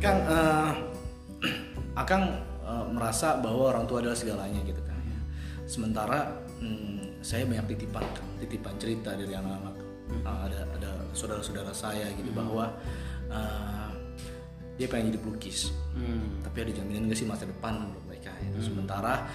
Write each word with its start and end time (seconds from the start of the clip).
Kang, 0.00 0.18
uh, 0.24 0.72
Akang 2.00 2.24
uh, 2.64 2.88
merasa 2.88 3.36
bahwa 3.36 3.76
orang 3.76 3.84
tua 3.84 4.00
adalah 4.00 4.16
segalanya 4.16 4.60
gitu 4.64 4.80
kan. 4.80 4.96
ya. 4.96 5.20
Sementara 5.68 6.40
hmm, 6.58 7.20
saya 7.20 7.44
banyak 7.44 7.76
titipan, 7.76 8.04
titipan 8.40 8.74
cerita 8.80 9.12
dari 9.12 9.36
anak-anak. 9.36 9.76
Uh, 10.24 10.40
ada 10.48 10.66
ada 10.74 10.90
saudara-saudara 11.14 11.70
saya 11.70 12.08
gitu 12.16 12.32
bahwa 12.32 12.72
uh, 13.28 13.92
dia 14.80 14.88
pengen 14.88 15.12
jadi 15.12 15.20
pelukis. 15.20 15.68
Hmm. 15.92 16.40
Tapi 16.40 16.56
ada 16.64 16.72
jaminan 16.80 17.12
gak 17.12 17.20
sih 17.20 17.28
masa 17.28 17.44
depan 17.44 17.76
menurut 17.76 18.04
mereka? 18.08 18.32
Gitu. 18.40 18.72
Sementara 18.72 19.28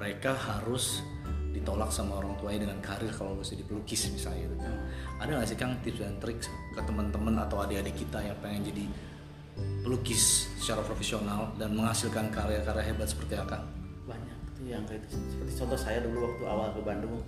mereka 0.00 0.32
harus 0.32 1.04
ditolak 1.52 1.92
sama 1.92 2.22
orang 2.22 2.32
tuanya 2.40 2.68
dengan 2.68 2.78
karir 2.80 3.12
kalau 3.12 3.36
bisa 3.36 3.52
jadi 3.52 3.68
pelukis 3.68 4.08
misalnya 4.08 4.48
gitu 4.48 4.56
kan. 4.56 4.74
Ada 5.20 5.30
nggak 5.36 5.48
sih 5.52 5.58
Kang 5.60 5.72
tips 5.84 6.00
dan 6.00 6.16
trik 6.16 6.40
ke 6.40 6.80
teman-teman 6.80 7.34
atau 7.44 7.60
adik-adik 7.60 8.08
kita 8.08 8.24
yang 8.24 8.36
pengen 8.40 8.72
jadi 8.72 8.84
pelukis 9.88 10.52
secara 10.60 10.84
profesional 10.84 11.48
dan 11.56 11.72
menghasilkan 11.72 12.28
karya-karya 12.28 12.92
hebat 12.92 13.08
seperti 13.08 13.40
Akang? 13.40 13.64
banyak 14.04 14.36
tuh 14.52 14.68
yang 14.68 14.84
kayak 14.84 15.00
itu 15.08 15.16
seperti 15.32 15.52
contoh 15.56 15.80
saya 15.80 16.04
dulu 16.04 16.28
waktu 16.28 16.44
awal 16.44 16.68
ke 16.76 16.80
Bandung 16.84 17.24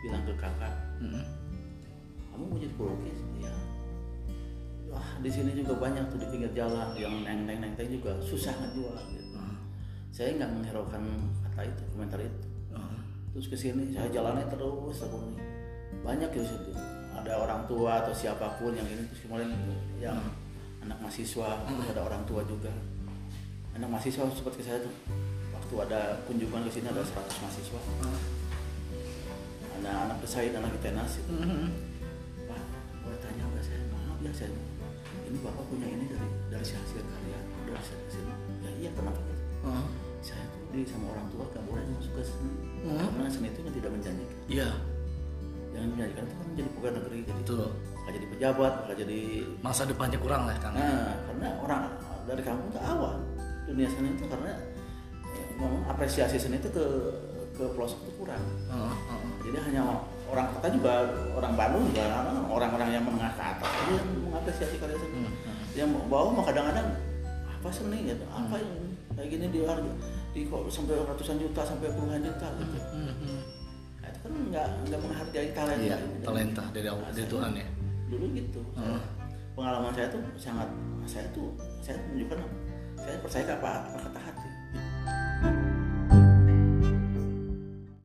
bilang 0.00 0.24
ke 0.24 0.32
kakak 0.40 0.72
Mm-mm. 1.04 1.20
kamu 2.32 2.44
mau 2.48 2.56
jadi 2.56 2.74
pelukis? 2.80 3.18
Ya 3.44 3.52
wah 4.88 5.08
di 5.20 5.28
sini 5.28 5.52
juga 5.52 5.76
banyak 5.76 6.08
tuh 6.08 6.16
di 6.16 6.26
pinggir 6.32 6.48
jalan 6.56 6.96
yang 6.96 7.12
neng 7.28 7.44
neng 7.44 7.60
neng 7.60 7.72
juga 7.76 8.16
susah 8.24 8.56
ngejual 8.56 8.96
gitu. 9.12 9.36
Saya 10.08 10.32
nggak 10.40 10.48
menghiraukan 10.48 11.04
kata 11.44 11.68
itu 11.68 11.82
komentar 11.92 12.18
itu. 12.24 12.40
Oh. 12.72 12.96
terus 13.36 13.52
ke 13.52 13.56
sini 13.60 13.92
saya 13.92 14.08
jalannya 14.08 14.48
terus 14.48 14.96
aku 15.04 15.36
banyak 16.00 16.30
ya 16.32 16.40
sih 16.40 16.72
ada 17.12 17.32
orang 17.44 17.68
tua 17.68 18.00
atau 18.00 18.16
siapa 18.16 18.56
pun 18.56 18.72
yang 18.72 18.88
ini 18.88 19.04
terus 19.12 19.28
kemarin 19.28 19.52
yang 20.00 20.16
anak 20.80 20.98
mahasiswa 20.98 21.48
terus 21.66 21.88
ada 21.90 22.02
orang 22.02 22.22
tua 22.24 22.42
juga 22.44 22.72
anak 23.74 23.88
mahasiswa 23.88 24.22
seperti 24.30 24.60
saya 24.62 24.78
tuh 24.80 24.94
waktu 25.52 25.74
ada 25.88 26.00
kunjungan 26.24 26.64
ke 26.66 26.70
sini 26.72 26.86
ada 26.88 27.02
100 27.02 27.14
mahasiswa 27.42 27.80
ada 29.78 29.90
anak 30.10 30.18
pesaing 30.18 30.54
anak 30.58 30.74
tenas 30.82 31.22
itu. 31.22 31.30
Pak, 32.50 32.62
boleh 32.98 33.18
tanya 33.22 33.46
nggak 33.46 33.62
saya? 33.62 33.78
Maaf 33.94 34.18
ya 34.18 34.32
saya. 34.34 34.50
Ini 35.22 35.38
bapak 35.38 35.64
punya 35.70 35.86
ini 35.86 36.04
dari 36.10 36.28
dari 36.50 36.64
si 36.66 36.74
hasil 36.74 36.98
karya 36.98 37.38
dari 37.62 37.72
hasil 37.78 37.96
sini. 38.10 38.32
Ya 38.66 38.70
iya 38.74 38.90
kenapa 38.98 39.22
gitu? 39.22 39.44
Saya 40.18 40.42
tuh 40.50 40.66
di 40.74 40.82
sama 40.82 41.14
orang 41.14 41.30
tua 41.30 41.46
nggak 41.46 41.62
boleh 41.62 41.82
masuk 41.94 42.10
ke 42.10 42.22
seni. 42.26 42.50
Karena 42.90 43.30
seni 43.30 43.46
itu 43.54 43.60
kan 43.62 43.72
tidak 43.78 43.90
menjanjikan. 43.94 44.38
Iya, 44.50 44.68
Yang 45.78 45.84
menjanjikan 45.94 46.22
itu 46.26 46.34
kan 46.34 46.46
menjadi 46.50 46.68
pegawai 46.74 46.92
negeri 46.98 47.18
gitu. 47.22 47.32
betul. 47.38 47.62
Bakal 48.08 48.24
jadi 48.24 48.28
pejabat, 48.32 48.72
bakal 48.80 48.96
jadi 49.04 49.20
Masa 49.60 49.84
depannya 49.84 50.16
kurang 50.16 50.48
lah 50.48 50.56
Kang. 50.64 50.72
Nah, 50.72 51.12
karena 51.28 51.48
orang 51.60 51.82
dari 52.24 52.40
kampung 52.40 52.72
tuh 52.72 52.80
awal 52.80 53.20
dunia 53.68 53.84
seni 53.84 54.16
itu 54.16 54.24
karena 54.24 54.56
ya, 55.28 55.44
memang 55.60 55.84
apresiasi 55.92 56.40
seni 56.40 56.56
itu 56.56 56.72
ke 56.72 56.84
ke 57.52 57.68
pelosok 57.76 58.00
itu 58.08 58.12
kurang. 58.16 58.40
Oh, 58.72 58.88
oh. 58.88 59.20
Jadi 59.44 59.60
hanya 59.60 60.00
orang 60.24 60.48
kota 60.56 60.72
juga 60.72 61.04
orang 61.36 61.52
Bandung 61.52 61.84
juga 61.92 62.24
orang-orang 62.48 62.96
yang 62.96 63.04
menengah 63.04 63.28
ke 63.36 63.44
atas 63.44 63.68
aja 63.68 63.92
yang 63.92 64.08
mengapresiasi 64.24 64.80
karya 64.80 64.96
seni. 64.96 65.28
Hmm, 65.28 65.32
Yang 65.76 65.88
bawah 66.08 66.32
mah 66.32 66.44
kadang-kadang 66.48 66.88
apa 67.44 67.68
seni 67.68 68.08
gitu, 68.08 68.24
apa 68.32 68.56
yang 68.56 68.72
kayak 69.20 69.28
gini 69.36 69.46
di 69.52 69.60
harga 69.68 69.92
di 70.32 70.48
kok 70.48 70.64
sampai 70.72 70.96
ratusan 70.96 71.36
juta 71.36 71.60
sampai 71.60 71.92
puluhan 71.92 72.24
juta 72.24 72.48
gitu. 72.56 72.78
Hmm, 72.88 73.12
hmm. 73.20 73.40
Nah, 74.00 74.08
itu 74.08 74.18
kan 74.24 74.32
nggak 74.32 74.66
nggak 74.88 75.00
menghargai 75.04 75.48
talenta. 75.52 75.84
Iya, 75.84 75.98
talenta 76.24 76.64
dari 76.72 76.88
Allah, 76.88 77.08
dari 77.12 77.28
Tuhan 77.28 77.52
ya. 77.52 77.68
Dulu 78.08 78.24
gitu. 78.34 78.60
Hmm. 78.74 79.00
Pengalaman 79.54 79.92
saya 79.92 80.08
tuh 80.08 80.22
sangat 80.38 80.68
saya 81.08 81.26
tuh 81.34 81.52
saya 81.82 81.98
menunjukkan 82.08 82.38
saya 82.98 83.16
percaya 83.22 83.44
ke 83.46 83.54
apa, 83.58 83.70
apa 83.88 83.98
kata 84.10 84.20
hati 84.20 84.47